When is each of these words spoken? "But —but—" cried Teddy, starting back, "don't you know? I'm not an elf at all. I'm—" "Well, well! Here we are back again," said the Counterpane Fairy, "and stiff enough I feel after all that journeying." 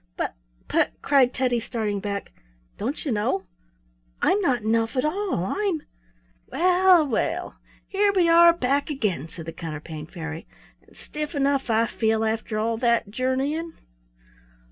"But 0.17 0.33
—but—" 0.67 0.93
cried 1.03 1.31
Teddy, 1.31 1.59
starting 1.59 1.99
back, 1.99 2.31
"don't 2.79 3.05
you 3.05 3.11
know? 3.11 3.45
I'm 4.19 4.41
not 4.41 4.63
an 4.63 4.73
elf 4.73 4.95
at 4.95 5.05
all. 5.05 5.45
I'm—" 5.55 5.83
"Well, 6.47 7.05
well! 7.05 7.59
Here 7.87 8.11
we 8.11 8.27
are 8.27 8.51
back 8.51 8.89
again," 8.89 9.29
said 9.29 9.45
the 9.45 9.53
Counterpane 9.53 10.07
Fairy, 10.07 10.47
"and 10.87 10.97
stiff 10.97 11.35
enough 11.35 11.69
I 11.69 11.85
feel 11.85 12.25
after 12.25 12.57
all 12.57 12.77
that 12.77 13.11
journeying." 13.11 13.73